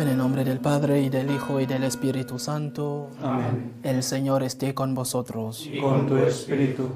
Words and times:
En 0.00 0.08
el 0.08 0.16
nombre 0.16 0.44
del 0.44 0.60
Padre 0.60 1.02
y 1.02 1.10
del 1.10 1.30
Hijo 1.30 1.60
y 1.60 1.66
del 1.66 1.84
Espíritu 1.84 2.38
Santo. 2.38 3.10
Amén. 3.22 3.78
El 3.82 4.02
Señor 4.02 4.42
esté 4.42 4.74
con 4.74 4.94
vosotros. 4.94 5.66
Y 5.66 5.78
con 5.78 6.06
tu 6.06 6.16
espíritu. 6.16 6.88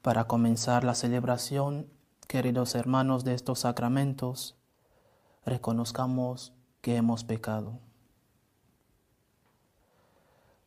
Para 0.00 0.24
comenzar 0.24 0.82
la 0.82 0.94
celebración, 0.94 1.90
queridos 2.26 2.74
hermanos 2.74 3.22
de 3.22 3.34
estos 3.34 3.58
sacramentos, 3.58 4.56
reconozcamos 5.44 6.54
que 6.80 6.96
hemos 6.96 7.22
pecado. 7.22 7.78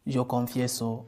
Yo 0.06 0.28
confieso 0.28 1.08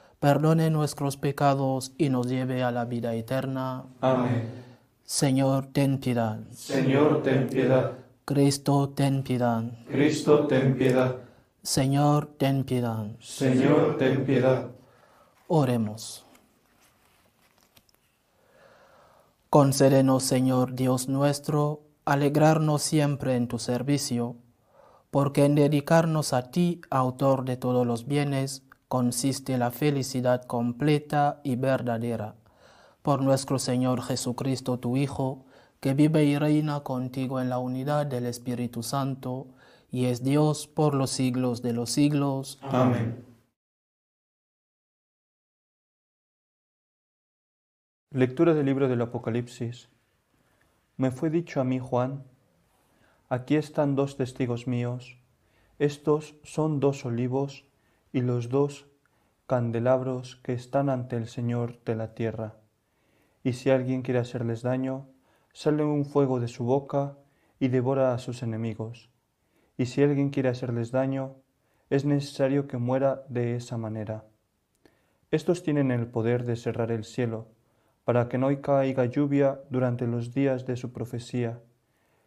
perdone 0.21 0.69
nuestros 0.69 1.17
pecados 1.17 1.93
y 1.97 2.09
nos 2.09 2.27
lleve 2.27 2.61
a 2.61 2.69
la 2.69 2.85
vida 2.85 3.15
eterna. 3.15 3.85
Amén. 4.01 4.49
Señor, 5.03 5.65
ten 5.73 5.97
piedad. 5.97 6.39
Señor, 6.51 7.23
ten 7.23 7.49
piedad. 7.49 7.93
Cristo, 8.23 8.89
ten 8.89 9.23
piedad. 9.23 9.63
Cristo, 9.87 10.45
ten 10.45 10.77
piedad. 10.77 11.15
Señor, 11.63 12.27
ten 12.37 12.63
piedad. 12.63 13.07
Señor, 13.19 13.97
ten 13.97 14.23
piedad. 14.23 14.67
Oremos. 15.47 16.23
Concédenos, 19.49 20.21
Señor 20.21 20.75
Dios 20.75 21.09
nuestro, 21.09 21.81
alegrarnos 22.05 22.83
siempre 22.83 23.35
en 23.35 23.47
tu 23.47 23.57
servicio, 23.57 24.35
porque 25.09 25.45
en 25.45 25.55
dedicarnos 25.55 26.33
a 26.33 26.51
ti, 26.51 26.79
autor 26.91 27.43
de 27.43 27.57
todos 27.57 27.87
los 27.87 28.05
bienes, 28.05 28.63
consiste 28.91 29.57
la 29.57 29.71
felicidad 29.71 30.43
completa 30.43 31.39
y 31.45 31.55
verdadera. 31.55 32.35
Por 33.01 33.21
nuestro 33.21 33.57
Señor 33.57 34.01
Jesucristo, 34.01 34.79
tu 34.79 34.97
Hijo, 34.97 35.45
que 35.79 35.93
vive 35.93 36.25
y 36.25 36.37
reina 36.37 36.81
contigo 36.81 37.39
en 37.39 37.47
la 37.47 37.57
unidad 37.57 38.05
del 38.05 38.25
Espíritu 38.25 38.83
Santo, 38.83 39.47
y 39.91 40.07
es 40.07 40.25
Dios 40.25 40.67
por 40.67 40.93
los 40.93 41.09
siglos 41.09 41.61
de 41.61 41.71
los 41.71 41.89
siglos. 41.89 42.59
Amén. 42.63 43.23
Lectura 48.09 48.53
del 48.53 48.65
libro 48.65 48.89
del 48.89 49.03
Apocalipsis. 49.03 49.87
Me 50.97 51.11
fue 51.11 51.29
dicho 51.29 51.61
a 51.61 51.63
mí, 51.63 51.79
Juan, 51.79 52.25
aquí 53.29 53.55
están 53.55 53.95
dos 53.95 54.17
testigos 54.17 54.67
míos, 54.67 55.17
estos 55.79 56.35
son 56.43 56.81
dos 56.81 57.05
olivos 57.05 57.70
y 58.11 58.21
los 58.21 58.49
dos 58.49 58.87
candelabros 59.47 60.37
que 60.37 60.53
están 60.53 60.89
ante 60.89 61.17
el 61.17 61.27
Señor 61.27 61.83
de 61.83 61.95
la 61.95 62.13
tierra. 62.13 62.55
Y 63.43 63.53
si 63.53 63.69
alguien 63.69 64.01
quiere 64.01 64.19
hacerles 64.19 64.61
daño, 64.61 65.09
sale 65.53 65.83
un 65.83 66.05
fuego 66.05 66.39
de 66.39 66.47
su 66.47 66.63
boca 66.63 67.17
y 67.59 67.67
devora 67.67 68.13
a 68.13 68.17
sus 68.17 68.43
enemigos. 68.43 69.09
Y 69.77 69.87
si 69.87 70.03
alguien 70.03 70.29
quiere 70.29 70.49
hacerles 70.49 70.91
daño, 70.91 71.35
es 71.89 72.05
necesario 72.05 72.67
que 72.67 72.77
muera 72.77 73.23
de 73.27 73.55
esa 73.55 73.77
manera. 73.77 74.25
Estos 75.31 75.63
tienen 75.63 75.91
el 75.91 76.07
poder 76.07 76.45
de 76.45 76.55
cerrar 76.55 76.91
el 76.91 77.03
cielo, 77.03 77.47
para 78.03 78.29
que 78.29 78.37
no 78.37 78.49
caiga 78.61 79.05
lluvia 79.05 79.61
durante 79.69 80.07
los 80.07 80.33
días 80.33 80.65
de 80.65 80.75
su 80.75 80.91
profecía, 80.91 81.59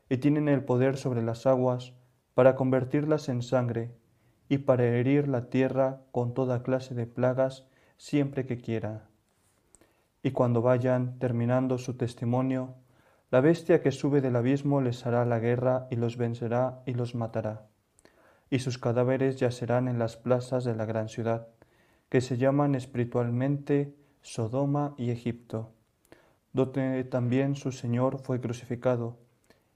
y 0.08 0.18
tienen 0.18 0.48
el 0.48 0.64
poder 0.64 0.96
sobre 0.96 1.22
las 1.22 1.46
aguas 1.46 1.94
para 2.34 2.54
convertirlas 2.54 3.28
en 3.28 3.42
sangre, 3.42 3.94
y 4.48 4.58
para 4.58 4.84
herir 4.84 5.28
la 5.28 5.48
tierra 5.48 6.02
con 6.12 6.34
toda 6.34 6.62
clase 6.62 6.94
de 6.94 7.06
plagas 7.06 7.66
siempre 7.96 8.46
que 8.46 8.58
quiera. 8.58 9.08
Y 10.22 10.30
cuando 10.30 10.62
vayan 10.62 11.18
terminando 11.18 11.78
su 11.78 11.94
testimonio, 11.94 12.74
la 13.30 13.40
bestia 13.40 13.82
que 13.82 13.90
sube 13.90 14.20
del 14.20 14.36
abismo 14.36 14.80
les 14.80 15.06
hará 15.06 15.24
la 15.24 15.38
guerra 15.38 15.86
y 15.90 15.96
los 15.96 16.16
vencerá 16.16 16.82
y 16.86 16.94
los 16.94 17.14
matará. 17.14 17.66
Y 18.48 18.60
sus 18.60 18.78
cadáveres 18.78 19.36
yacerán 19.36 19.88
en 19.88 19.98
las 19.98 20.16
plazas 20.16 20.64
de 20.64 20.74
la 20.76 20.84
gran 20.84 21.08
ciudad, 21.08 21.48
que 22.08 22.20
se 22.20 22.36
llaman 22.36 22.74
espiritualmente 22.74 23.96
Sodoma 24.22 24.94
y 24.96 25.10
Egipto, 25.10 25.72
donde 26.52 27.02
también 27.04 27.56
su 27.56 27.72
Señor 27.72 28.18
fue 28.18 28.40
crucificado, 28.40 29.18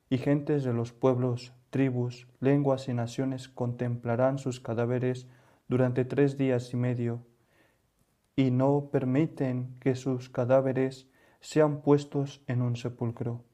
y 0.08 0.18
gentes 0.18 0.64
de 0.64 0.72
los 0.72 0.92
pueblos, 0.92 1.52
tribus, 1.70 2.26
lenguas 2.40 2.88
y 2.88 2.94
naciones 2.94 3.48
contemplarán 3.48 4.38
sus 4.38 4.60
cadáveres 4.60 5.26
durante 5.68 6.04
tres 6.04 6.38
días 6.38 6.72
y 6.72 6.76
medio, 6.76 7.20
y 8.36 8.50
no 8.50 8.88
permiten 8.90 9.76
que 9.80 9.94
sus 9.94 10.30
cadáveres 10.30 11.08
sean 11.40 11.82
puestos 11.82 12.42
en 12.46 12.62
un 12.62 12.76
sepulcro. 12.76 13.44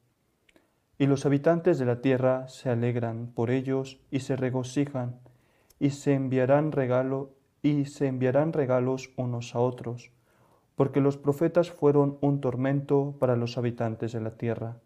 Y 0.97 1.07
los 1.07 1.25
habitantes 1.25 1.77
de 1.77 1.85
la 1.85 2.01
tierra 2.01 2.47
se 2.47 2.69
alegran 2.69 3.27
por 3.27 3.51
ellos 3.51 3.99
y 4.11 4.21
se 4.21 4.35
regocijan, 4.35 5.19
y 5.79 5.89
se 5.89 6.13
enviarán 6.13 6.71
regalo 6.71 7.35
y 7.61 7.85
se 7.85 8.07
enviarán 8.07 8.53
regalos 8.53 9.11
unos 9.17 9.55
a 9.55 9.59
otros, 9.59 10.11
porque 10.75 11.01
los 11.01 11.17
profetas 11.17 11.71
fueron 11.71 12.17
un 12.21 12.39
tormento 12.39 13.15
para 13.19 13.35
los 13.35 13.57
habitantes 13.57 14.13
de 14.13 14.21
la 14.21 14.37
tierra. 14.37 14.77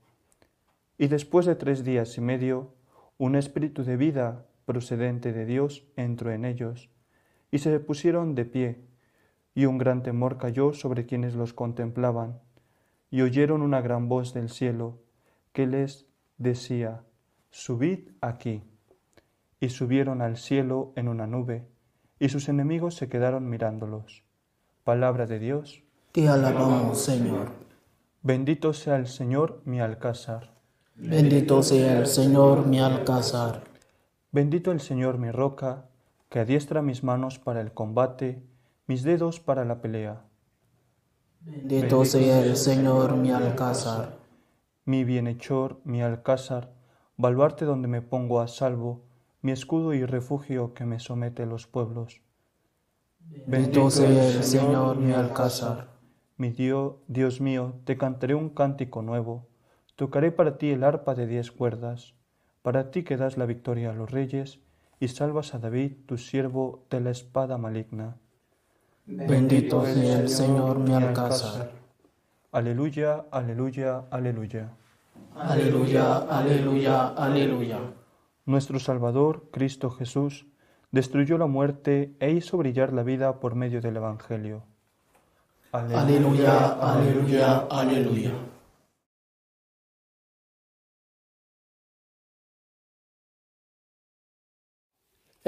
Y 0.97 1.07
después 1.07 1.45
de 1.45 1.55
tres 1.55 1.83
días 1.83 2.17
y 2.17 2.21
medio, 2.21 2.73
un 3.19 3.35
espíritu 3.35 3.83
de 3.83 3.97
vida 3.97 4.45
procedente 4.65 5.33
de 5.33 5.45
Dios 5.45 5.85
entró 5.97 6.31
en 6.31 6.45
ellos, 6.45 6.89
y 7.51 7.59
se 7.59 7.77
pusieron 7.81 8.33
de 8.33 8.45
pie, 8.45 8.81
y 9.53 9.65
un 9.65 9.77
gran 9.77 10.03
temor 10.03 10.37
cayó 10.37 10.73
sobre 10.73 11.05
quienes 11.05 11.35
los 11.35 11.53
contemplaban, 11.53 12.39
y 13.11 13.21
oyeron 13.21 13.61
una 13.61 13.81
gran 13.81 14.07
voz 14.07 14.33
del 14.33 14.49
cielo 14.49 14.99
que 15.51 15.67
les 15.67 16.07
decía, 16.37 17.03
Subid 17.49 18.11
aquí. 18.21 18.63
Y 19.59 19.69
subieron 19.69 20.21
al 20.21 20.37
cielo 20.37 20.93
en 20.95 21.09
una 21.09 21.27
nube, 21.27 21.67
y 22.19 22.29
sus 22.29 22.47
enemigos 22.47 22.95
se 22.95 23.09
quedaron 23.09 23.49
mirándolos. 23.49 24.23
Palabra 24.85 25.25
de 25.25 25.39
Dios. 25.39 25.83
Te 26.13 26.29
alabamos, 26.29 27.01
Señor. 27.01 27.49
Bendito 28.21 28.71
sea 28.71 28.95
el 28.95 29.07
Señor 29.07 29.61
mi 29.65 29.81
alcázar. 29.81 30.58
Bendito 31.01 31.63
sea 31.63 31.97
el 31.97 32.07
Señor 32.07 32.67
mi 32.67 32.77
alcázar. 32.77 33.63
Bendito 34.33 34.73
el 34.73 34.81
Señor 34.81 35.17
mi 35.17 35.31
roca, 35.31 35.85
que 36.27 36.39
adiestra 36.39 36.81
mis 36.81 37.05
manos 37.05 37.39
para 37.39 37.61
el 37.61 37.73
combate, 37.73 38.43
mis 38.85 39.03
dedos 39.03 39.39
para 39.39 39.63
la 39.63 39.79
pelea. 39.79 40.25
Bendito 41.39 42.03
sea 42.03 42.41
el 42.41 42.57
Señor 42.57 43.15
mi 43.15 43.31
alcázar. 43.31 44.17
Mi 44.83 45.05
bienhechor, 45.05 45.79
mi 45.85 46.01
alcázar, 46.01 46.73
baluarte 47.15 47.63
donde 47.63 47.87
me 47.87 48.01
pongo 48.01 48.41
a 48.41 48.49
salvo, 48.49 49.05
mi 49.41 49.53
escudo 49.53 49.93
y 49.93 50.03
refugio 50.05 50.73
que 50.73 50.83
me 50.83 50.99
somete 50.99 51.45
los 51.45 51.65
pueblos. 51.65 52.21
Bendito 53.47 53.89
sea 53.89 54.27
el 54.27 54.43
Señor 54.43 54.97
mi 54.97 55.13
alcázar. 55.13 55.87
Mi 56.35 56.51
Dios, 56.51 56.95
Dios 57.07 57.39
mío, 57.39 57.75
te 57.85 57.97
cantaré 57.97 58.35
un 58.35 58.49
cántico 58.49 59.01
nuevo. 59.01 59.48
Tocaré 59.99 60.31
para 60.31 60.57
ti 60.57 60.69
el 60.69 60.85
arpa 60.85 61.13
de 61.13 61.27
diez 61.27 61.51
cuerdas. 61.51 62.13
Para 62.61 62.89
ti 62.89 63.03
que 63.03 63.17
das 63.17 63.35
la 63.35 63.45
victoria 63.45 63.91
a 63.91 63.93
los 63.93 64.09
reyes 64.09 64.59
y 64.97 65.09
salvas 65.09 65.53
a 65.53 65.59
David, 65.59 65.91
tu 66.05 66.17
siervo, 66.17 66.85
de 66.89 67.01
la 67.01 67.09
espada 67.09 67.57
maligna. 67.57 68.15
Bendito 69.05 69.85
sea 69.85 70.21
el 70.21 70.29
Señor 70.29 70.79
mi 70.79 70.93
alcázar. 70.93 71.71
Aleluya, 72.53 73.25
aleluya, 73.29 74.05
aleluya. 74.09 74.69
Aleluya, 75.35 76.19
aleluya, 76.29 77.07
aleluya. 77.09 77.79
Nuestro 78.45 78.79
Salvador, 78.79 79.49
Cristo 79.51 79.89
Jesús, 79.89 80.45
destruyó 80.91 81.37
la 81.37 81.47
muerte 81.47 82.15
e 82.21 82.31
hizo 82.31 82.55
brillar 82.55 82.93
la 82.93 83.03
vida 83.03 83.41
por 83.41 83.55
medio 83.55 83.81
del 83.81 83.97
Evangelio. 83.97 84.63
Aleluya, 85.73 86.79
aleluya, 86.79 87.67
aleluya. 87.69 88.31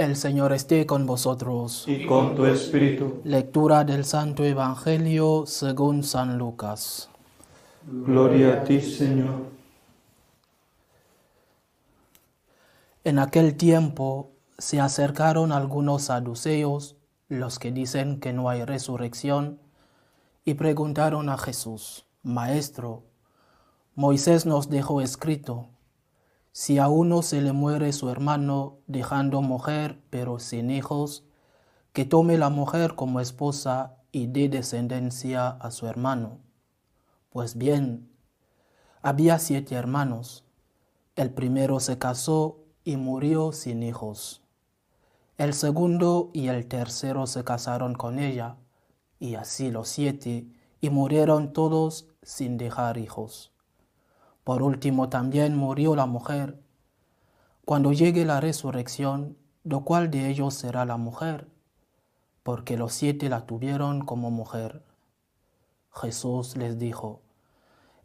El 0.01 0.15
Señor 0.15 0.51
esté 0.51 0.88
con 0.88 1.06
vosotros. 1.06 1.86
Y 1.88 2.07
con 2.07 2.33
tu 2.33 2.48
espíritu, 2.48 3.21
Lectura 3.24 3.83
del 3.83 4.03
Santo 4.03 4.44
Evangelio 4.44 5.44
según 5.45 6.01
San 6.03 6.39
Lucas. 6.39 7.07
gloria 7.86 8.53
a 8.53 8.63
ti, 8.63 8.81
Señor. 8.81 9.44
En 13.03 13.19
aquel 13.19 13.56
tiempo 13.56 14.31
se 14.57 14.81
acercaron 14.81 15.51
algunos 15.51 16.06
saduceos, 16.06 16.95
los 17.30 17.59
que 17.59 17.71
dicen 17.71 18.19
que 18.19 18.33
no 18.33 18.50
hay 18.50 18.65
resurrección, 18.65 19.59
y 20.45 20.56
preguntaron 20.56 21.30
a 21.30 21.38
Jesús, 21.38 22.07
Maestro, 22.24 23.03
Moisés 23.94 24.48
nos 24.48 24.68
dejó 24.68 25.00
escrito, 25.00 25.68
si 26.51 26.77
a 26.80 26.89
uno 26.89 27.21
se 27.21 27.42
le 27.42 27.53
muere 27.53 27.94
su 27.94 28.09
hermano 28.09 28.80
dejando 28.88 29.42
mujer 29.42 30.01
pero 30.09 30.39
sin 30.39 30.69
hijos, 30.69 31.24
que 31.94 32.06
tome 32.06 32.38
la 32.38 32.50
mujer 32.50 32.95
como 32.95 33.19
esposa 33.19 33.98
y 34.12 34.27
dé 34.27 34.50
descendencia 34.50 35.48
a 35.50 35.71
su 35.71 35.88
hermano. 35.88 36.39
Pues 37.30 37.57
bien, 37.57 38.09
había 39.01 39.39
siete 39.39 39.75
hermanos. 39.75 40.45
El 41.15 41.31
primero 41.33 41.80
se 41.80 41.98
casó 41.98 42.59
y 42.83 42.98
murió 42.98 43.51
sin 43.51 43.83
hijos. 43.83 44.42
El 45.38 45.53
segundo 45.53 46.30
y 46.33 46.48
el 46.48 46.68
tercero 46.68 47.25
se 47.27 47.44
casaron 47.44 47.95
con 47.95 48.19
ella, 48.19 48.57
y 49.19 49.36
así 49.36 49.71
los 49.71 49.88
siete, 49.88 50.48
y 50.81 50.89
murieron 50.89 51.53
todos 51.53 52.07
sin 52.21 52.57
dejar 52.57 52.98
hijos. 52.98 53.51
Por 54.43 54.63
último 54.63 55.09
también 55.09 55.55
murió 55.55 55.95
la 55.95 56.05
mujer. 56.05 56.59
Cuando 57.65 57.93
llegue 57.93 58.25
la 58.25 58.39
resurrección, 58.41 59.38
¿lo 59.63 59.81
cuál 59.81 60.11
de 60.11 60.29
ellos 60.29 60.53
será 60.53 60.85
la 60.85 60.97
mujer? 60.97 61.47
Porque 62.43 62.77
los 62.77 62.93
siete 62.93 63.29
la 63.29 63.45
tuvieron 63.45 64.05
como 64.05 64.31
mujer. 64.31 64.83
Jesús 65.93 66.57
les 66.57 66.79
dijo, 66.79 67.21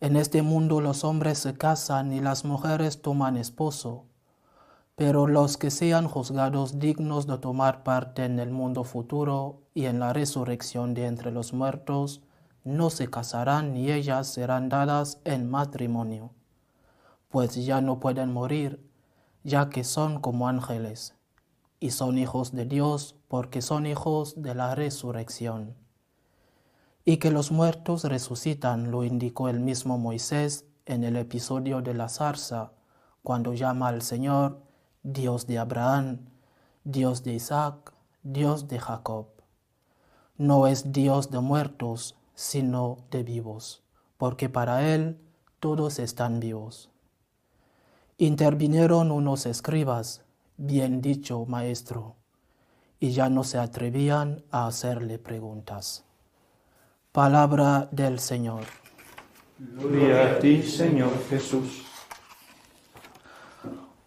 En 0.00 0.16
este 0.16 0.42
mundo 0.42 0.80
los 0.80 1.04
hombres 1.04 1.38
se 1.38 1.56
casan 1.56 2.12
y 2.12 2.20
las 2.20 2.44
mujeres 2.44 3.00
toman 3.00 3.36
esposo 3.36 4.06
pero 4.96 5.26
los 5.26 5.58
que 5.58 5.70
sean 5.70 6.08
juzgados 6.08 6.78
dignos 6.78 7.26
de 7.26 7.36
tomar 7.36 7.82
parte 7.82 8.24
en 8.24 8.38
el 8.40 8.50
mundo 8.50 8.82
futuro 8.82 9.60
y 9.74 9.84
en 9.84 10.00
la 10.00 10.14
resurrección 10.14 10.94
de 10.94 11.04
entre 11.04 11.30
los 11.30 11.52
muertos, 11.52 12.22
no 12.66 12.90
se 12.90 13.08
casarán 13.08 13.74
ni 13.74 13.92
ellas 13.92 14.26
serán 14.26 14.68
dadas 14.68 15.20
en 15.24 15.48
matrimonio, 15.48 16.32
pues 17.28 17.54
ya 17.54 17.80
no 17.80 18.00
pueden 18.00 18.32
morir, 18.32 18.84
ya 19.44 19.70
que 19.70 19.84
son 19.84 20.20
como 20.20 20.48
ángeles, 20.48 21.14
y 21.78 21.92
son 21.92 22.18
hijos 22.18 22.50
de 22.50 22.66
Dios 22.66 23.14
porque 23.28 23.62
son 23.62 23.86
hijos 23.86 24.42
de 24.42 24.56
la 24.56 24.74
resurrección. 24.74 25.76
Y 27.04 27.18
que 27.18 27.30
los 27.30 27.52
muertos 27.52 28.02
resucitan 28.02 28.90
lo 28.90 29.04
indicó 29.04 29.48
el 29.48 29.60
mismo 29.60 29.96
Moisés 29.96 30.64
en 30.86 31.04
el 31.04 31.14
episodio 31.14 31.82
de 31.82 31.94
la 31.94 32.08
zarza, 32.08 32.72
cuando 33.22 33.54
llama 33.54 33.88
al 33.88 34.02
Señor 34.02 34.60
Dios 35.04 35.46
de 35.46 35.58
Abraham, 35.58 36.19
Dios 36.82 37.22
de 37.22 37.34
Isaac, 37.34 37.92
Dios 38.24 38.66
de 38.66 38.80
Jacob. 38.80 39.28
No 40.36 40.66
es 40.66 40.90
Dios 40.92 41.30
de 41.30 41.38
muertos, 41.38 42.16
sino 42.36 42.98
de 43.10 43.24
vivos, 43.24 43.82
porque 44.16 44.48
para 44.48 44.94
Él 44.94 45.18
todos 45.58 45.98
están 45.98 46.38
vivos. 46.38 46.90
Intervinieron 48.18 49.10
unos 49.10 49.44
escribas, 49.46 50.22
bien 50.56 51.02
dicho, 51.02 51.44
maestro, 51.46 52.14
y 53.00 53.10
ya 53.10 53.28
no 53.28 53.42
se 53.42 53.58
atrevían 53.58 54.44
a 54.52 54.68
hacerle 54.68 55.18
preguntas. 55.18 56.04
Palabra 57.10 57.88
del 57.90 58.20
Señor. 58.20 58.62
Gloria 59.58 60.36
a 60.36 60.38
ti, 60.38 60.62
Señor 60.62 61.10
Jesús 61.28 61.86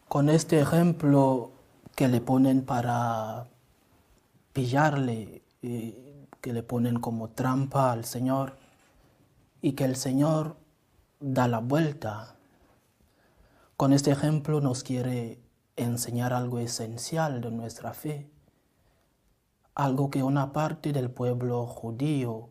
con 0.10 0.28
este 0.28 0.60
ejemplo 0.60 1.52
que 1.96 2.08
le 2.08 2.20
ponen 2.20 2.64
para 2.64 3.48
pillarle, 4.52 5.44
eh, 5.62 6.09
que 6.42 6.54
le 6.54 6.64
ponen 6.64 7.00
como 7.00 7.30
trampa 7.30 7.92
al 7.92 8.06
Señor 8.06 8.58
y 9.62 9.74
que 9.74 9.86
el 9.86 9.96
Señor 9.96 10.58
da 11.20 11.48
la 11.48 11.60
vuelta. 11.60 12.36
Con 13.78 13.94
este 13.94 14.12
ejemplo 14.12 14.62
nos 14.62 14.84
quiere 14.84 15.42
enseñar 15.76 16.34
algo 16.34 16.60
esencial 16.60 17.42
de 17.42 17.52
nuestra 17.52 17.94
fe, 17.94 18.30
algo 19.76 20.10
que 20.10 20.24
una 20.24 20.52
parte 20.54 20.92
del 20.92 21.10
pueblo 21.10 21.66
judío, 21.66 22.50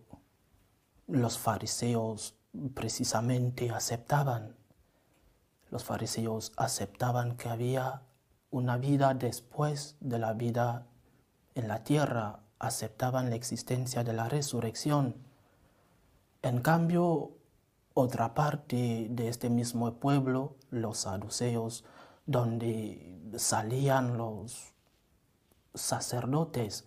los 1.07 1.39
fariseos 1.39 2.35
precisamente 2.75 3.71
aceptaban 3.71 4.59
los 5.71 5.85
fariseos 5.85 6.53
aceptaban 6.57 7.37
que 7.37 7.49
había 7.49 8.03
una 8.51 8.79
vida 8.79 9.13
después 9.15 9.97
de 10.01 10.19
la 10.19 10.33
vida 10.33 10.87
en 11.55 11.69
la 11.69 11.85
tierra, 11.85 12.41
aceptaban 12.59 13.31
la 13.31 13.37
existencia 13.37 14.05
de 14.05 14.13
la 14.13 14.29
resurrección. 14.29 15.17
En 16.43 16.61
cambio, 16.61 17.37
otra 17.95 18.35
parte 18.35 19.09
de 19.11 19.29
este 19.29 19.51
mismo 19.51 19.93
pueblo, 19.95 20.57
los 20.71 20.99
saduceos, 20.99 21.85
donde 22.27 23.33
salían 23.37 24.17
los 24.17 24.75
sacerdotes, 25.75 26.85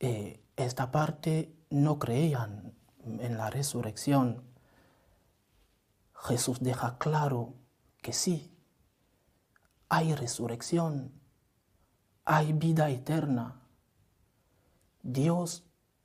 eh, 0.00 0.42
esta 0.56 0.90
parte 0.90 1.54
no 1.70 1.98
creían 1.98 2.74
en 3.04 3.36
la 3.36 3.50
resurrección. 3.50 4.42
Jesús 6.14 6.60
deja 6.60 6.98
claro 6.98 7.54
que 8.02 8.12
sí, 8.12 8.56
hay 9.88 10.14
resurrección, 10.14 11.12
hay 12.24 12.52
vida 12.52 12.90
eterna. 12.90 13.59
Dios 15.02 15.64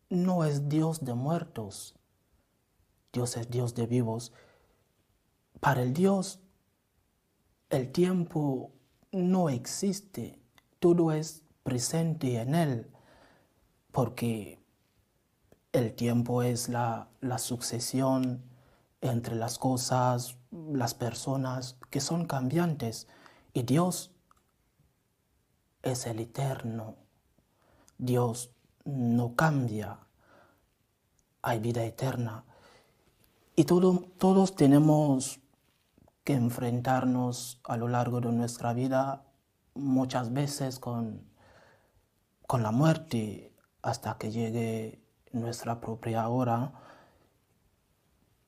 no 0.09 0.45
es 0.45 0.69
Dios 0.69 1.03
de 1.03 1.13
muertos, 1.13 1.95
Dios 3.11 3.37
es 3.37 3.49
Dios 3.49 3.75
de 3.75 3.87
vivos. 3.87 4.33
Para 5.59 5.81
el 5.81 5.93
Dios 5.93 6.39
el 7.69 7.91
tiempo 7.91 8.71
no 9.11 9.49
existe, 9.49 10.39
todo 10.79 11.11
es 11.11 11.43
presente 11.63 12.39
en 12.39 12.55
Él, 12.55 12.91
porque 13.91 14.63
el 15.73 15.93
tiempo 15.93 16.41
es 16.43 16.69
la, 16.69 17.09
sucesión 17.37 18.43
entre 19.01 19.35
las 19.35 19.59
cosas, 19.59 20.37
las 20.51 20.93
personas 20.93 21.77
que 21.89 21.99
son 21.99 22.25
cambiantes 22.25 23.07
y 23.53 23.63
Dios 23.63 24.11
es 25.83 26.07
el 26.07 26.19
eterno. 26.19 26.95
Dios 27.97 28.54
no 28.85 29.35
cambia. 29.35 29.99
Hay 31.41 31.59
vida 31.59 31.83
eterna. 31.83 32.45
Y 33.55 33.65
todos 33.65 34.55
tenemos 34.55 35.39
que 36.23 36.33
enfrentarnos 36.33 37.59
a 37.63 37.77
lo 37.77 37.87
largo 37.87 38.21
de 38.21 38.31
nuestra 38.31 38.73
vida 38.73 39.25
muchas 39.75 40.33
veces 40.33 40.79
con, 40.79 41.29
con 42.47 42.63
la 42.63 42.71
muerte 42.71 43.53
hasta 43.81 44.17
que 44.17 44.31
llegue 44.31 45.03
nuestra 45.31 45.79
propia 45.79 46.27
hora 46.29 46.73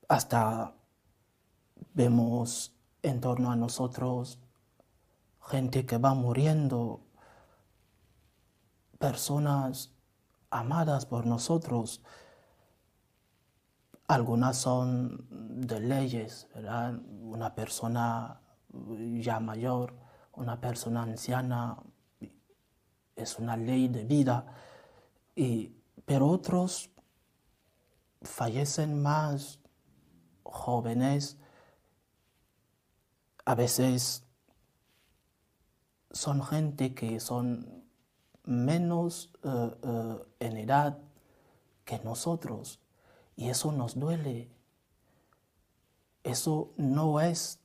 hasta 0.07 0.73
vemos 1.93 2.73
en 3.03 3.21
torno 3.21 3.51
a 3.51 3.55
nosotros 3.55 4.39
gente 5.47 5.85
que 5.85 5.97
va 5.97 6.13
muriendo, 6.13 7.01
personas 8.99 9.93
amadas 10.49 11.05
por 11.05 11.25
nosotros. 11.25 12.01
Algunas 14.07 14.57
son 14.57 15.27
de 15.29 15.79
leyes. 15.79 16.47
Una 17.21 17.53
persona 17.55 18.41
ya 19.19 19.39
mayor, 19.39 19.93
una 20.33 20.59
persona 20.59 21.03
anciana, 21.03 21.77
es 23.15 23.39
una 23.39 23.57
ley 23.57 23.87
de 23.87 24.05
vida. 24.05 24.45
Y, 25.35 25.75
pero 26.05 26.27
otros 26.27 26.89
fallecen 28.21 29.01
más 29.01 29.59
jóvenes, 30.43 31.37
a 33.45 33.55
veces 33.55 34.23
son 36.11 36.43
gente 36.43 36.93
que 36.93 37.19
son 37.19 37.76
menos 38.47 39.31
eh, 39.43 39.71
eh, 39.83 40.15
en 40.39 40.57
edad 40.57 40.97
que 41.85 41.99
nosotros 41.99 42.79
y 43.35 43.49
eso 43.49 43.71
nos 43.71 43.99
duele. 43.99 44.49
Eso 46.23 46.73
no 46.77 47.21
es 47.21 47.59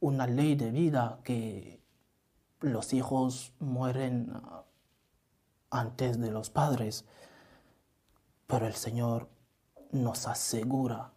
una 0.00 0.26
ley 0.26 0.54
de 0.54 0.70
vida 0.70 1.20
que 1.24 1.80
los 2.60 2.92
hijos 2.92 3.54
mueren 3.58 4.30
ah, 4.34 4.64
antes 5.70 6.20
de 6.20 6.30
los 6.30 6.50
padres, 6.50 7.06
pero 8.46 8.66
el 8.66 8.74
Señor 8.74 9.28
nos 9.90 10.26
asegura 10.26 11.14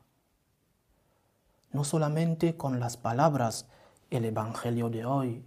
no 1.71 1.83
solamente 1.83 2.55
con 2.55 2.79
las 2.79 2.97
palabras 2.97 3.67
el 4.09 4.25
Evangelio 4.25 4.89
de 4.89 5.05
hoy, 5.05 5.45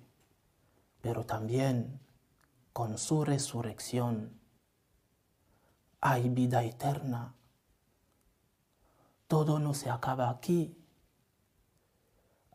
pero 1.00 1.24
también 1.24 1.98
con 2.72 2.98
su 2.98 3.24
resurrección 3.24 4.40
hay 6.00 6.28
vida 6.28 6.62
eterna. 6.64 7.34
Todo 9.28 9.58
no 9.58 9.74
se 9.74 9.90
acaba 9.90 10.30
aquí. 10.30 10.76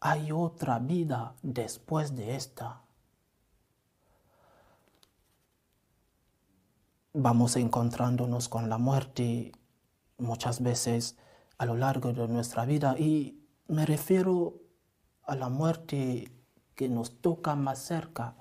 Hay 0.01 0.31
otra 0.31 0.79
vida 0.79 1.35
después 1.41 2.15
de 2.15 2.35
esta. 2.35 2.81
Vamos 7.13 7.55
encontrándonos 7.55 8.49
con 8.49 8.69
la 8.69 8.77
muerte 8.77 9.53
muchas 10.17 10.61
veces 10.61 11.17
a 11.57 11.65
lo 11.65 11.75
largo 11.75 12.11
de 12.11 12.27
nuestra 12.27 12.65
vida 12.65 12.97
y 12.97 13.41
me 13.67 13.85
refiero 13.85 14.61
a 15.23 15.35
la 15.35 15.49
muerte 15.49 16.31
que 16.75 16.89
nos 16.89 17.21
toca 17.21 17.55
más 17.55 17.79
cerca, 17.79 18.35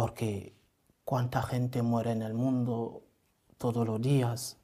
porque 0.00 0.56
cuánta 1.04 1.42
gente 1.42 1.82
muere 1.82 2.12
en 2.12 2.22
el 2.22 2.32
mundo 2.32 3.04
todos 3.58 3.86
los 3.86 4.00
días. 4.00 4.56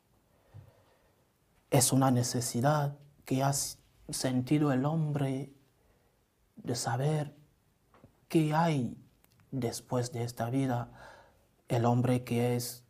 Es 1.69 1.93
una 1.93 2.11
necesidad 2.11 2.97
que 3.27 3.43
ha 3.43 3.53
sentido 3.53 4.73
el 4.73 4.87
hombre 4.87 5.53
de 6.57 6.75
saber 6.75 7.37
qué 8.29 8.55
hay 8.55 8.97
después 9.51 10.11
de 10.11 10.25
esta 10.25 10.49
vida. 10.49 10.91
El 11.69 11.85
hombre 11.85 12.25
que 12.25 12.57
es 12.57 12.83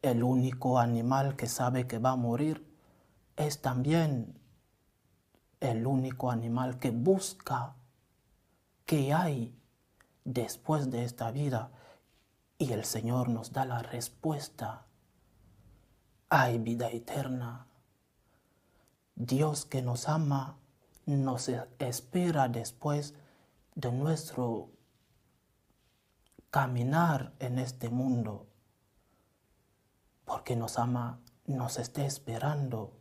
el 0.00 0.22
único 0.22 0.78
animal 0.78 1.36
que 1.36 1.46
sabe 1.46 1.86
que 1.86 1.98
va 1.98 2.12
a 2.12 2.16
morir 2.16 2.66
es 3.36 3.60
también 3.60 4.40
el 5.60 5.86
único 5.86 6.30
animal 6.30 6.78
que 6.78 6.90
busca 6.90 7.76
qué 8.86 9.12
hay 9.12 9.54
después 10.26 10.90
de 10.90 11.04
esta 11.04 11.30
vida 11.30 11.70
y 12.58 12.72
el 12.72 12.84
Señor 12.84 13.30
nos 13.30 13.52
da 13.52 13.64
la 13.64 13.78
respuesta. 13.78 14.84
Hay 16.28 16.58
vida 16.58 16.90
eterna. 16.90 17.66
Dios 19.14 19.64
que 19.64 19.80
nos 19.80 20.08
ama 20.08 20.58
nos 21.06 21.48
espera 21.78 22.48
después 22.48 23.14
de 23.74 23.92
nuestro 23.92 24.70
caminar 26.50 27.32
en 27.38 27.58
este 27.60 27.88
mundo, 27.88 28.46
porque 30.24 30.56
nos 30.56 30.78
ama, 30.78 31.20
nos 31.46 31.78
está 31.78 32.04
esperando 32.04 32.92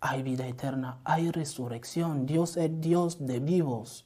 hay 0.00 0.22
vida 0.22 0.46
eterna, 0.46 1.00
hay 1.04 1.30
resurrección. 1.30 2.26
Dios 2.26 2.56
es 2.56 2.70
Dios 2.80 3.26
de 3.26 3.40
vivos. 3.40 4.05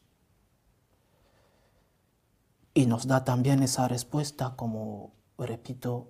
Y 2.72 2.86
nos 2.86 3.06
da 3.06 3.24
también 3.24 3.62
esa 3.62 3.88
respuesta, 3.88 4.54
como 4.56 5.12
repito, 5.38 6.08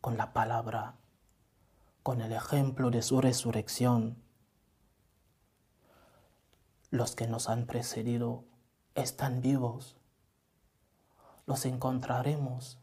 con 0.00 0.16
la 0.16 0.32
palabra, 0.32 0.96
con 2.02 2.20
el 2.20 2.32
ejemplo 2.32 2.90
de 2.90 3.02
su 3.02 3.20
resurrección. 3.20 4.22
Los 6.90 7.14
que 7.14 7.26
nos 7.26 7.48
han 7.48 7.66
precedido 7.66 8.44
están 8.94 9.42
vivos. 9.42 9.96
Los 11.46 11.66
encontraremos. 11.66 12.78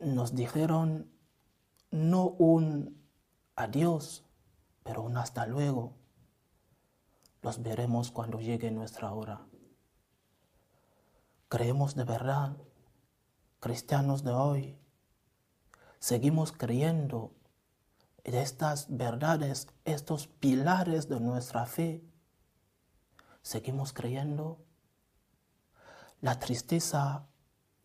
Nos 0.00 0.34
dijeron 0.34 1.10
no 1.90 2.24
un 2.26 3.00
adiós, 3.54 4.24
pero 4.82 5.02
un 5.02 5.16
hasta 5.16 5.46
luego. 5.46 5.92
Los 7.44 7.62
veremos 7.62 8.10
cuando 8.10 8.40
llegue 8.40 8.70
nuestra 8.70 9.12
hora. 9.12 9.46
Creemos 11.50 11.94
de 11.94 12.04
verdad, 12.04 12.56
cristianos 13.60 14.24
de 14.24 14.30
hoy, 14.30 14.78
seguimos 15.98 16.52
creyendo 16.52 17.34
en 18.24 18.36
estas 18.36 18.86
verdades, 18.88 19.68
estos 19.84 20.26
pilares 20.26 21.10
de 21.10 21.20
nuestra 21.20 21.66
fe. 21.66 22.02
Seguimos 23.42 23.92
creyendo 23.92 24.64
la 26.22 26.38
tristeza 26.38 27.26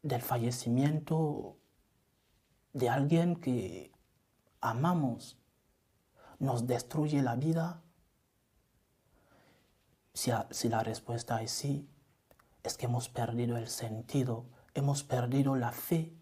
del 0.02 0.22
fallecimiento 0.22 1.58
de 2.72 2.88
alguien 2.88 3.36
que 3.36 3.92
amamos 4.62 5.38
nos 6.40 6.66
destruye 6.66 7.22
la 7.22 7.36
vida? 7.36 7.84
Si, 10.52 10.70
la 10.70 10.84
respuesta 10.84 11.42
es 11.42 11.52
sí, 11.52 11.90
es 12.64 12.78
que 12.78 12.88
hemos 12.88 13.08
perdido 13.08 13.58
el 13.58 13.70
sentido, 13.70 14.46
hemos 14.74 15.04
perdido 15.04 15.56
la 15.56 15.72
fe, 15.72 16.14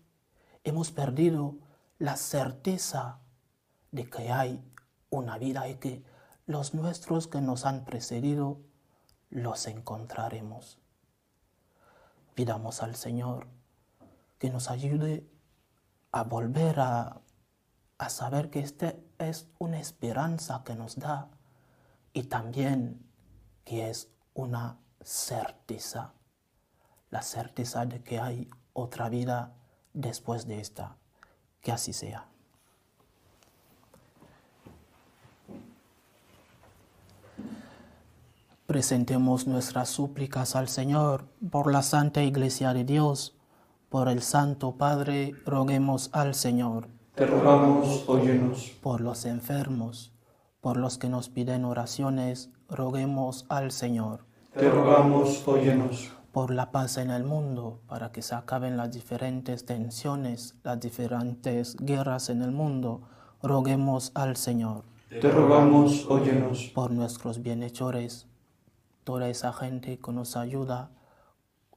hemos 0.63 0.91
perdido 0.91 1.57
la 1.97 2.15
certeza 2.15 3.19
de 3.91 4.09
que 4.09 4.31
hay 4.31 4.63
una 5.09 5.37
vida 5.37 5.67
y 5.67 5.75
que 5.75 6.03
los 6.45 6.73
nuestros 6.73 7.27
que 7.27 7.41
nos 7.41 7.65
han 7.65 7.85
precedido 7.85 8.61
los 9.29 9.65
encontraremos. 9.65 10.79
Pidamos 12.35 12.83
al 12.83 12.95
Señor 12.95 13.47
que 14.37 14.51
nos 14.51 14.69
ayude 14.69 15.27
a 16.11 16.23
volver 16.23 16.79
a 16.79 17.21
a 17.97 18.09
saber 18.09 18.49
que 18.49 18.59
esta 18.59 18.95
es 19.17 19.49
una 19.57 19.79
esperanza 19.79 20.63
que 20.63 20.75
nos 20.75 20.97
da 20.97 21.29
y 22.13 22.23
también 22.23 23.06
que 23.67 23.89
es 23.89 24.09
una 24.33 24.77
certeza, 25.01 26.13
la 27.09 27.21
certeza 27.21 27.85
de 27.85 28.01
que 28.01 28.19
hay 28.19 28.49
otra 28.73 29.09
vida 29.09 29.53
después 29.93 30.47
de 30.47 30.59
esta. 30.61 30.95
Que 31.61 31.71
así 31.71 31.91
sea. 31.91 32.27
Presentemos 38.67 39.47
nuestras 39.47 39.89
súplicas 39.89 40.55
al 40.55 40.69
Señor 40.69 41.25
por 41.51 41.71
la 41.71 41.81
Santa 41.81 42.23
Iglesia 42.23 42.73
de 42.73 42.85
Dios, 42.85 43.35
por 43.89 44.07
el 44.07 44.21
Santo 44.21 44.77
Padre, 44.77 45.33
roguemos 45.45 46.09
al 46.13 46.35
Señor 46.35 46.87
te 47.17 47.25
rogamos, 47.25 48.03
óyenos. 48.05 48.73
Por 48.79 49.01
los 49.01 49.25
enfermos, 49.25 50.11
por 50.67 50.75
los 50.75 50.97
que 50.97 51.07
nos 51.07 51.29
piden 51.29 51.63
oraciones, 51.63 52.49
roguemos 52.67 53.45
al 53.47 53.71
Señor. 53.71 54.25
Te 54.53 54.69
rogamos, 54.69 55.47
óyenos. 55.47 56.11
Por 56.33 56.53
la 56.53 56.71
paz 56.71 56.97
en 56.97 57.09
el 57.09 57.23
mundo, 57.23 57.79
para 57.87 58.11
que 58.11 58.21
se 58.21 58.35
acaben 58.35 58.75
las 58.75 58.91
diferentes 58.91 59.65
tensiones, 59.65 60.55
las 60.65 60.77
diferentes 60.81 61.77
guerras 61.77 62.29
en 62.29 62.41
el 62.41 62.51
mundo, 62.51 62.99
roguemos 63.41 64.11
al 64.13 64.35
Señor. 64.35 64.83
Te 65.07 65.31
rogamos, 65.31 66.05
óyenos. 66.09 66.69
Por 66.75 66.91
nuestros 66.91 67.41
bienhechores, 67.41 68.27
toda 69.05 69.29
esa 69.29 69.53
gente 69.53 69.97
que 69.99 70.11
nos 70.11 70.35
ayuda, 70.35 70.91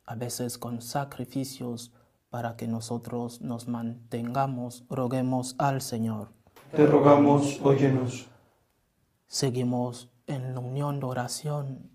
a 0.05 0.17
veces 0.17 0.59
con 0.59 0.83
sacrificios, 0.83 1.93
para 2.29 2.57
que 2.57 2.67
nosotros 2.67 3.41
nos 3.41 3.69
mantengamos, 3.69 4.83
roguemos 4.91 5.55
al 5.59 5.81
Señor. 5.81 6.33
Te 6.73 6.85
rogamos, 6.89 7.61
óyenos. 7.63 8.27
Seguimos 9.33 10.11
en 10.27 10.55
la 10.55 10.61
unión 10.61 10.99
de 10.99 11.07
oración 11.07 11.89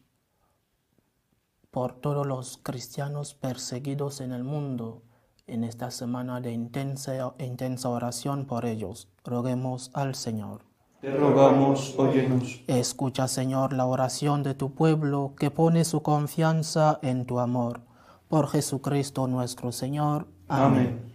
por 1.69 1.91
todos 1.91 2.25
los 2.25 2.57
cristianos 2.63 3.33
perseguidos 3.33 4.21
en 4.21 4.31
el 4.31 4.45
mundo 4.45 5.03
en 5.45 5.65
esta 5.65 5.91
semana 5.91 6.39
de 6.39 6.53
intensa, 6.53 7.35
intensa 7.39 7.89
oración 7.89 8.45
por 8.45 8.63
ellos. 8.65 9.09
Roguemos 9.25 9.91
al 9.93 10.15
Señor. 10.15 10.61
Te 11.01 11.11
rogamos, 11.13 11.95
óyenos. 11.97 12.61
Escucha, 12.67 13.27
Señor, 13.27 13.73
la 13.73 13.85
oración 13.85 14.41
de 14.41 14.53
tu 14.53 14.73
pueblo 14.73 15.33
que 15.37 15.51
pone 15.51 15.83
su 15.83 16.01
confianza 16.01 16.99
en 17.01 17.25
tu 17.25 17.41
amor 17.41 17.81
por 18.29 18.47
Jesucristo 18.47 19.27
nuestro 19.27 19.73
Señor. 19.73 20.25
Amén. 20.47 21.14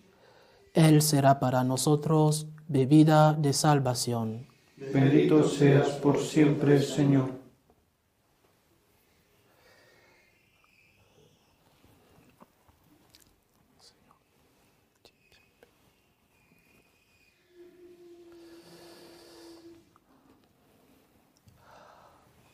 Él 0.73 1.01
será 1.01 1.39
para 1.39 1.63
nosotros 1.63 2.47
bebida 2.67 3.33
de 3.33 3.51
salvación. 3.51 4.47
Bendito 4.93 5.47
seas 5.47 5.89
por 5.89 6.17
siempre, 6.17 6.81
Señor. 6.81 7.41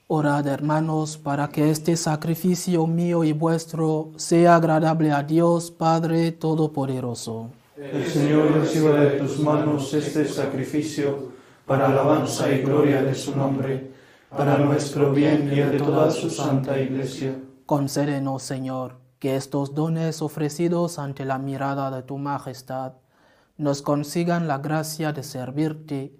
Orad, 0.09 0.47
hermanos, 0.47 1.17
para 1.17 1.49
que 1.49 1.69
este 1.69 1.95
sacrificio 1.97 2.87
mío 2.87 3.23
y 3.23 3.33
vuestro 3.33 4.11
sea 4.15 4.55
agradable 4.55 5.11
a 5.11 5.21
Dios 5.21 5.69
Padre 5.69 6.31
Todopoderoso. 6.31 7.51
El 7.77 8.07
Señor 8.07 8.53
reciba 8.53 8.99
de 8.99 9.19
tus 9.19 9.37
manos 9.39 9.93
este 9.93 10.25
sacrificio 10.25 11.31
para 11.67 11.85
alabanza 11.85 12.51
y 12.51 12.63
gloria 12.63 13.03
de 13.03 13.13
su 13.13 13.37
nombre, 13.37 13.91
para 14.35 14.57
nuestro 14.57 15.11
bien 15.11 15.47
y 15.53 15.57
de 15.57 15.77
toda 15.77 16.09
su 16.09 16.31
santa 16.31 16.79
iglesia. 16.79 17.35
Concédenos, 17.67 18.41
Señor, 18.41 18.95
que 19.19 19.35
estos 19.35 19.75
dones 19.75 20.23
ofrecidos 20.23 20.97
ante 20.97 21.23
la 21.23 21.37
mirada 21.37 21.91
de 21.91 22.01
tu 22.01 22.17
majestad 22.17 22.93
nos 23.57 23.83
consigan 23.83 24.47
la 24.47 24.57
gracia 24.57 25.13
de 25.13 25.21
servirte 25.21 26.15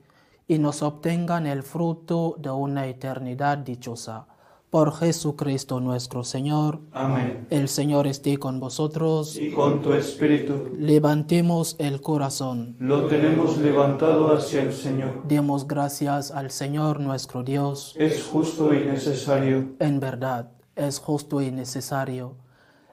y 0.47 0.59
nos 0.59 0.83
obtengan 0.83 1.47
el 1.47 1.63
fruto 1.63 2.35
de 2.37 2.51
una 2.51 2.85
eternidad 2.85 3.57
dichosa. 3.57 4.27
Por 4.69 4.93
Jesucristo 4.93 5.79
nuestro 5.79 6.23
Señor. 6.23 6.81
Amén. 6.91 7.47
El 7.49 7.69
Señor 7.69 8.05
esté 8.05 8.37
con 8.37 8.59
vosotros. 8.59 9.37
Y 9.37 9.51
con 9.51 9.81
tu 9.81 9.93
espíritu. 9.93 10.71
Levantemos 10.77 11.75
el 11.79 12.01
corazón. 12.01 12.75
Lo 12.79 13.07
tenemos 13.07 13.57
levantado 13.57 14.35
hacia 14.35 14.63
el 14.63 14.73
Señor. 14.73 15.23
Demos 15.27 15.67
gracias 15.67 16.31
al 16.31 16.51
Señor 16.51 16.99
nuestro 16.99 17.43
Dios. 17.43 17.95
Es 17.97 18.23
justo 18.23 18.73
y 18.73 18.85
necesario. 18.85 19.75
En 19.79 19.99
verdad, 19.99 20.51
es 20.75 20.99
justo 20.99 21.41
y 21.41 21.51
necesario. 21.51 22.35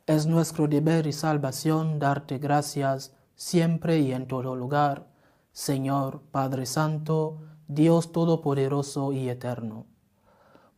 Es 0.06 0.26
nuestro 0.26 0.68
deber 0.68 1.06
y 1.06 1.12
salvación 1.12 1.98
darte 1.98 2.38
gracias 2.38 3.14
siempre 3.34 3.98
y 3.98 4.12
en 4.12 4.26
todo 4.26 4.54
lugar 4.54 5.06
Señor 5.54 6.20
Padre 6.32 6.66
Santo, 6.66 7.38
Dios 7.68 8.10
Todopoderoso 8.10 9.12
y 9.12 9.28
Eterno. 9.28 9.86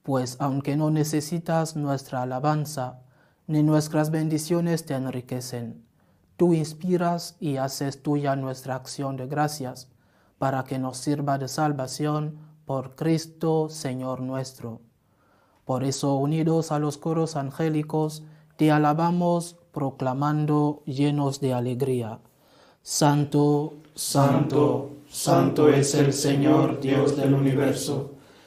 Pues 0.07 0.37
aunque 0.39 0.77
no 0.77 0.93
necesitas 0.93 1.75
nuestra 1.75 2.23
alabanza, 2.23 3.01
ni 3.49 3.65
nuestras 3.65 4.13
bendiciones 4.13 4.87
te 4.87 4.95
enriquecen, 4.95 5.85
tú 6.37 6.55
inspiras 6.55 7.35
y 7.41 7.57
haces 7.57 8.05
tuya 8.05 8.37
nuestra 8.37 8.77
acción 8.77 9.17
de 9.17 9.27
gracias, 9.27 9.89
para 10.39 10.63
que 10.63 10.79
nos 10.79 10.99
sirva 10.99 11.39
de 11.39 11.49
salvación 11.49 12.39
por 12.67 12.95
Cristo 12.95 13.69
Señor 13.69 14.21
nuestro. 14.21 14.81
Por 15.65 15.83
eso, 15.83 16.15
unidos 16.15 16.71
a 16.71 16.79
los 16.79 16.99
coros 16.99 17.35
angélicos, 17.35 18.23
te 18.55 18.71
alabamos 18.71 19.57
proclamando 19.73 20.85
llenos 20.87 21.41
de 21.41 21.53
alegría. 21.53 22.21
Santo, 22.81 23.75
Santo, 23.97 24.89
santo 25.11 25.69
es 25.69 25.97
el 25.97 26.13
Señor 26.13 26.79
Dios 26.81 27.17
del 27.17 27.35
universo. 27.35 28.13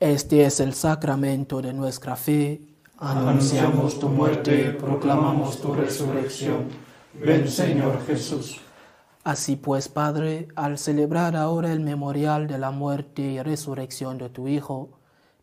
Este 0.00 0.44
es 0.44 0.60
el 0.60 0.74
sacramento 0.74 1.62
de 1.62 1.72
nuestra 1.72 2.16
fe. 2.16 2.60
Anunciamos 2.98 3.98
tu 3.98 4.10
muerte, 4.10 4.72
proclamamos 4.72 5.58
tu 5.58 5.72
resurrección. 5.72 6.68
Ven 7.14 7.48
Señor 7.48 8.04
Jesús. 8.06 8.60
Así 9.24 9.56
pues, 9.56 9.88
Padre, 9.88 10.48
al 10.54 10.76
celebrar 10.76 11.34
ahora 11.34 11.72
el 11.72 11.80
memorial 11.80 12.46
de 12.46 12.58
la 12.58 12.70
muerte 12.72 13.22
y 13.22 13.42
resurrección 13.42 14.18
de 14.18 14.28
tu 14.28 14.48
Hijo, 14.48 14.90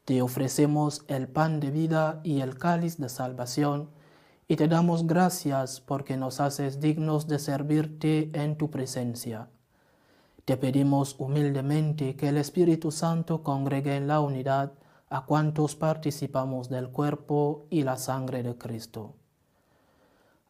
te 0.05 0.21
ofrecemos 0.21 1.03
el 1.07 1.27
pan 1.27 1.59
de 1.59 1.71
vida 1.71 2.21
y 2.23 2.41
el 2.41 2.55
cáliz 2.59 2.99
de 2.99 3.09
salvación, 3.09 3.89
y 4.47 4.55
te 4.55 4.67
damos 4.67 5.07
gracias 5.07 5.81
porque 5.81 6.15
nos 6.15 6.39
haces 6.39 6.79
dignos 6.79 7.27
de 7.27 7.39
servirte 7.39 8.29
en 8.33 8.55
tu 8.55 8.69
presencia 8.69 9.47
Te 10.45 10.58
pedimos 10.58 11.15
humildemente 11.19 12.17
que 12.17 12.27
el 12.27 12.38
Espíritu 12.38 12.91
Santo 12.91 13.43
congregue 13.43 13.95
en 13.95 14.08
la 14.08 14.19
unidad 14.19 14.73
a 15.10 15.25
cuantos 15.25 15.77
participamos 15.77 16.67
del 16.67 16.89
cuerpo 16.89 17.65
y 17.69 17.84
la 17.84 17.95
sangre 17.95 18.43
de 18.43 18.58
Cristo. 18.58 19.13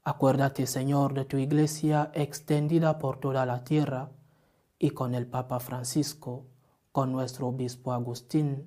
Acuérdate, 0.03 0.65
Señor, 0.65 1.13
de 1.13 1.25
tu 1.25 1.37
iglesia 1.37 2.09
extendida 2.15 2.97
por 2.97 3.19
toda 3.19 3.45
la 3.45 3.63
tierra 3.63 4.09
y 4.79 4.89
con 4.89 5.13
el 5.13 5.27
Papa 5.27 5.59
Francisco, 5.59 6.45
con 6.91 7.11
nuestro 7.11 7.49
obispo 7.49 7.93
Agustín 7.93 8.65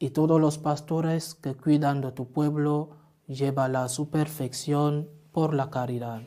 y 0.00 0.10
todos 0.10 0.40
los 0.40 0.58
pastores 0.58 1.36
que 1.36 1.54
cuidan 1.54 2.00
de 2.00 2.10
tu 2.10 2.32
pueblo, 2.32 2.90
llévala 3.28 3.84
a 3.84 3.88
su 3.88 4.10
perfección 4.10 5.08
por 5.30 5.54
la 5.54 5.70
caridad. 5.70 6.22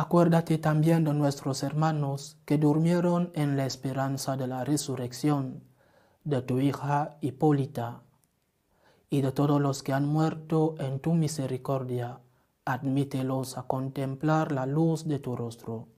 Acuérdate 0.00 0.58
también 0.58 1.02
de 1.02 1.12
nuestros 1.12 1.64
hermanos 1.64 2.36
que 2.44 2.56
durmieron 2.56 3.32
en 3.34 3.56
la 3.56 3.66
esperanza 3.66 4.36
de 4.36 4.46
la 4.46 4.62
resurrección, 4.62 5.64
de 6.22 6.40
tu 6.40 6.60
hija 6.60 7.16
Hipólita, 7.20 8.02
y 9.10 9.22
de 9.22 9.32
todos 9.32 9.60
los 9.60 9.82
que 9.82 9.92
han 9.92 10.06
muerto 10.06 10.76
en 10.78 11.00
tu 11.00 11.14
misericordia, 11.14 12.20
admítelos 12.64 13.58
a 13.58 13.64
contemplar 13.64 14.52
la 14.52 14.66
luz 14.66 15.08
de 15.08 15.18
tu 15.18 15.34
rostro. 15.34 15.88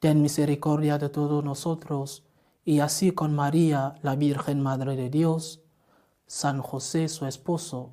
Ten 0.00 0.22
misericordia 0.22 0.96
de 0.96 1.10
todos 1.10 1.44
nosotros, 1.44 2.24
y 2.64 2.80
así 2.80 3.12
con 3.12 3.34
María, 3.34 3.96
la 4.00 4.16
Virgen 4.16 4.62
Madre 4.62 4.96
de 4.96 5.10
Dios, 5.10 5.60
San 6.26 6.62
José 6.62 7.08
su 7.08 7.26
esposo, 7.26 7.92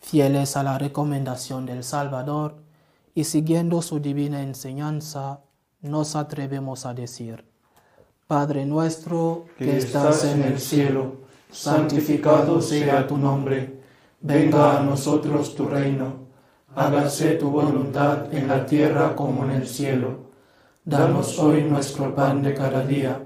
Fieles 0.00 0.56
a 0.56 0.62
la 0.62 0.76
recomendación 0.76 1.66
del 1.66 1.84
Salvador 1.84 2.56
y 3.14 3.24
siguiendo 3.24 3.80
su 3.82 4.00
divina 4.00 4.42
enseñanza, 4.42 5.40
nos 5.82 6.16
atrevemos 6.16 6.84
a 6.86 6.94
decir, 6.94 7.44
Padre 8.26 8.64
nuestro 8.64 9.44
que 9.58 9.76
estás 9.76 10.24
en 10.24 10.42
el 10.42 10.58
cielo, 10.58 11.16
santificado 11.50 12.60
sea 12.60 13.06
tu 13.06 13.18
nombre, 13.18 13.82
venga 14.20 14.78
a 14.78 14.82
nosotros 14.82 15.54
tu 15.54 15.66
reino, 15.66 16.26
hágase 16.74 17.32
tu 17.32 17.50
voluntad 17.50 18.32
en 18.34 18.48
la 18.48 18.64
tierra 18.64 19.14
como 19.14 19.44
en 19.44 19.50
el 19.50 19.68
cielo. 19.68 20.30
Danos 20.84 21.38
hoy 21.38 21.62
nuestro 21.64 22.14
pan 22.14 22.42
de 22.42 22.54
cada 22.54 22.84
día, 22.84 23.22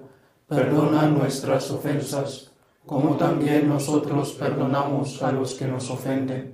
perdona 0.49 1.07
nuestras 1.07 1.71
ofensas, 1.71 2.51
como 2.85 3.17
también 3.17 3.69
nosotros 3.69 4.33
perdonamos 4.33 5.23
a 5.23 5.33
los 5.33 5.55
que 5.55 5.67
nos 5.67 5.89
ofenden 5.89 6.54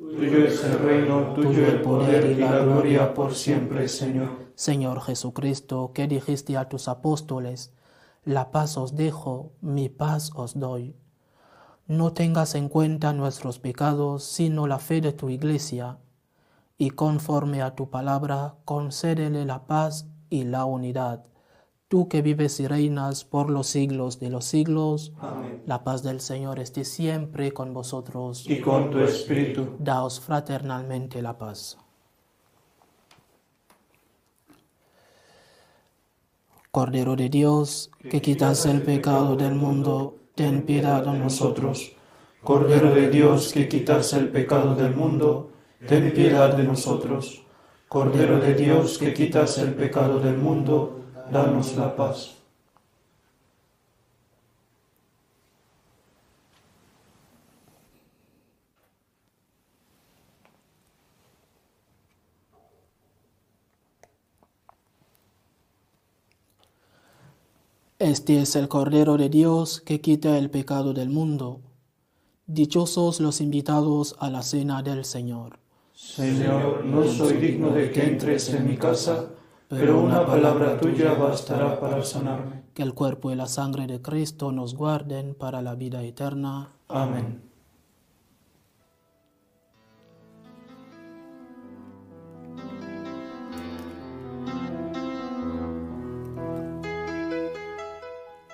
Tuyo 0.00 0.46
es 0.46 0.64
el 0.64 0.78
reino, 0.78 1.34
tuyo 1.34 1.66
el 1.66 1.82
poder 1.82 2.30
y 2.30 2.36
la 2.36 2.60
gloria 2.60 3.12
por 3.12 3.34
siempre, 3.34 3.86
Señor. 3.86 4.30
Señor 4.54 5.02
Jesucristo, 5.02 5.92
que 5.92 6.06
dijiste 6.06 6.56
a 6.56 6.70
tus 6.70 6.88
apóstoles, 6.88 7.74
la 8.24 8.50
paz 8.50 8.78
os 8.78 8.96
dejo, 8.96 9.52
mi 9.60 9.90
paz 9.90 10.30
os 10.34 10.58
doy. 10.58 10.96
No 11.86 12.14
tengas 12.14 12.54
en 12.54 12.70
cuenta 12.70 13.12
nuestros 13.12 13.58
pecados, 13.58 14.24
sino 14.24 14.66
la 14.66 14.78
fe 14.78 15.02
de 15.02 15.12
tu 15.12 15.28
iglesia, 15.28 15.98
y 16.78 16.88
conforme 16.90 17.60
a 17.60 17.74
tu 17.74 17.90
palabra, 17.90 18.54
concédele 18.64 19.44
la 19.44 19.66
paz 19.66 20.06
y 20.30 20.44
la 20.44 20.64
unidad 20.64 21.26
tú 21.90 22.06
que 22.06 22.22
vives 22.22 22.60
y 22.60 22.68
reinas 22.68 23.24
por 23.24 23.50
los 23.50 23.66
siglos 23.66 24.20
de 24.20 24.30
los 24.30 24.44
siglos. 24.44 25.12
Amén. 25.18 25.60
La 25.66 25.82
paz 25.82 26.04
del 26.04 26.20
Señor 26.20 26.60
esté 26.60 26.84
siempre 26.84 27.50
con 27.50 27.74
vosotros. 27.74 28.48
Y 28.48 28.60
con 28.60 28.92
tu 28.92 29.00
espíritu. 29.00 29.74
Daos 29.80 30.20
fraternalmente 30.20 31.20
la 31.20 31.36
paz. 31.36 31.76
Cordero 36.70 37.16
de 37.16 37.28
Dios, 37.28 37.90
que 38.08 38.22
quitas 38.22 38.66
el 38.66 38.82
pecado 38.82 39.34
del 39.34 39.56
mundo, 39.56 40.16
ten 40.36 40.62
piedad 40.62 41.04
de 41.04 41.18
nosotros. 41.18 41.96
Cordero 42.44 42.94
de 42.94 43.10
Dios, 43.10 43.52
que 43.52 43.68
quitas 43.68 44.12
el 44.12 44.28
pecado 44.28 44.76
del 44.76 44.94
mundo, 44.94 45.50
ten 45.88 46.12
piedad 46.12 46.56
de 46.56 46.62
nosotros. 46.62 47.42
Cordero 47.88 48.38
de 48.38 48.54
Dios, 48.54 48.96
que 48.96 49.12
quitas 49.12 49.58
el 49.58 49.74
pecado 49.74 50.20
del 50.20 50.38
mundo, 50.38 50.99
danos 51.30 51.76
la 51.76 51.94
paz. 51.94 52.34
Este 67.98 68.40
es 68.40 68.56
el 68.56 68.68
Cordero 68.68 69.18
de 69.18 69.28
Dios 69.28 69.82
que 69.82 70.00
quita 70.00 70.38
el 70.38 70.50
pecado 70.50 70.94
del 70.94 71.10
mundo. 71.10 71.60
Dichosos 72.46 73.20
los 73.20 73.42
invitados 73.42 74.16
a 74.18 74.30
la 74.30 74.42
cena 74.42 74.82
del 74.82 75.04
Señor. 75.04 75.58
Señor, 75.92 76.82
no 76.86 77.06
soy 77.06 77.34
digno 77.34 77.68
de 77.70 77.90
que 77.92 78.02
entres 78.02 78.48
en 78.54 78.66
mi 78.66 78.78
casa 78.78 79.28
pero 79.70 80.00
una 80.02 80.26
palabra 80.26 80.76
tuya 80.80 81.14
bastará 81.14 81.78
para 81.78 82.02
sanarme. 82.02 82.64
Que 82.74 82.82
el 82.82 82.92
cuerpo 82.92 83.30
y 83.30 83.36
la 83.36 83.46
sangre 83.46 83.86
de 83.86 84.02
Cristo 84.02 84.50
nos 84.50 84.74
guarden 84.74 85.36
para 85.36 85.62
la 85.62 85.76
vida 85.76 86.02
eterna. 86.02 86.72
Amén. 86.88 87.40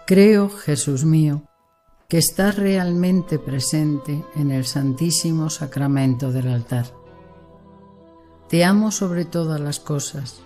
Creo, 0.07 0.51
Jesús 0.51 1.07
mío, 1.07 1.43
que 2.09 2.19
estás 2.19 2.57
realmente 2.57 3.39
presente 3.39 4.23
en 4.37 4.51
el 4.51 4.67
Santísimo 4.67 5.49
Sacramento 5.49 6.31
del 6.31 6.49
altar. 6.49 6.87
Te 8.51 8.65
amo 8.67 8.91
sobre 8.91 9.25
todas 9.25 9.59
las 9.59 9.81
cosas 9.81 10.46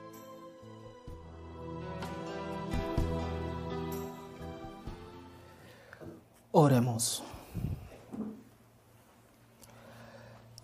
Oremos. 6.53 7.23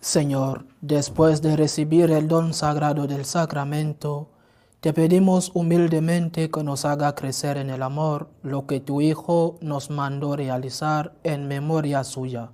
Señor, 0.02 0.66
después 0.82 1.42
de 1.42 1.56
recibir 1.56 2.12
el 2.12 2.28
don 2.28 2.54
sagrado 2.54 3.08
del 3.08 3.24
sacramento, 3.24 4.28
te 4.82 4.94
pedimos 4.94 5.52
humildemente 5.54 6.52
que 6.52 6.64
nos 6.64 6.84
haga 6.84 7.16
crecer 7.16 7.58
en 7.58 7.70
el 7.70 7.82
amor 7.82 8.30
lo 8.44 8.68
que 8.68 8.80
tu 8.80 9.02
Hijo 9.02 9.58
nos 9.62 9.90
mandó 9.90 10.36
realizar 10.36 11.14
en 11.24 11.48
memoria 11.48 12.04
suya. 12.04 12.52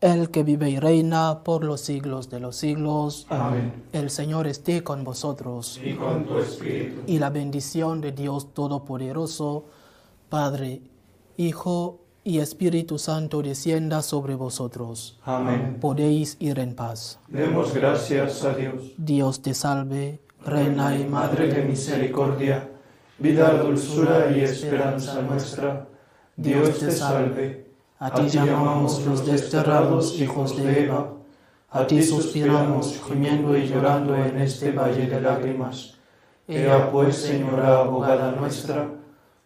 el 0.00 0.30
que 0.30 0.42
vive 0.42 0.68
y 0.68 0.80
reina 0.80 1.44
por 1.44 1.62
los 1.62 1.80
siglos 1.82 2.28
de 2.28 2.40
los 2.40 2.56
siglos. 2.56 3.26
Amén. 3.30 3.84
El 3.92 4.10
Señor 4.10 4.48
esté 4.48 4.82
con 4.82 5.04
vosotros. 5.04 5.80
Y 5.82 5.94
con 5.94 6.24
tu 6.24 6.38
espíritu. 6.38 7.02
Y 7.06 7.20
la 7.20 7.30
bendición 7.30 8.00
de 8.00 8.10
Dios 8.10 8.52
Todopoderoso, 8.52 9.66
Padre, 10.28 10.82
Hijo 11.36 12.01
y 12.24 12.38
Espíritu 12.38 12.98
Santo 12.98 13.42
descienda 13.42 14.02
sobre 14.02 14.34
vosotros. 14.34 15.18
Amén. 15.24 15.78
Podéis 15.80 16.36
ir 16.40 16.58
en 16.58 16.74
paz. 16.74 17.18
Demos 17.28 17.74
gracias 17.74 18.44
a 18.44 18.54
Dios. 18.54 18.92
Dios 18.96 19.42
te 19.42 19.54
salve, 19.54 20.20
Reina 20.44 20.96
y 20.96 21.04
Madre 21.04 21.48
de 21.48 21.62
misericordia, 21.64 22.70
vida, 23.18 23.52
dulzura 23.54 24.30
y 24.34 24.40
esperanza 24.40 25.20
nuestra. 25.22 25.88
Dios 26.36 26.78
te 26.78 26.90
salve. 26.90 27.70
A 27.98 28.12
ti 28.12 28.28
llamamos 28.28 29.04
los 29.06 29.24
desterrados 29.26 30.20
hijos 30.20 30.56
de 30.56 30.84
Eva. 30.84 31.12
A 31.70 31.86
ti 31.86 32.02
suspiramos, 32.02 33.00
gimiendo 33.06 33.56
y 33.56 33.66
llorando 33.66 34.16
en 34.16 34.40
este 34.40 34.72
valle 34.72 35.06
de 35.06 35.20
lágrimas. 35.20 35.94
Ea 36.48 36.90
pues, 36.90 37.16
Señora 37.16 37.78
abogada 37.80 38.32
nuestra, 38.32 38.90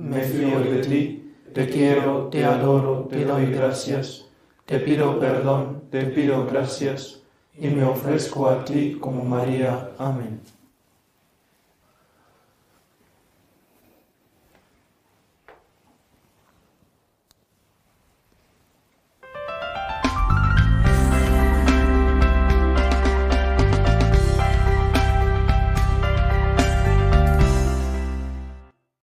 me 0.00 0.22
fío 0.22 0.60
de 0.60 0.78
ti, 0.78 1.32
te 1.52 1.68
quiero, 1.68 2.28
te 2.28 2.44
adoro, 2.44 3.06
te 3.10 3.24
doy 3.24 3.46
gracias, 3.46 4.26
te 4.64 4.78
pido 4.78 5.18
perdón, 5.18 5.82
te 5.90 6.04
pido 6.06 6.46
gracias, 6.46 7.22
y 7.58 7.68
me 7.68 7.84
ofrezco 7.84 8.48
a 8.48 8.64
ti 8.64 8.96
como 8.98 9.22
María. 9.24 9.90
Amén. 9.98 10.40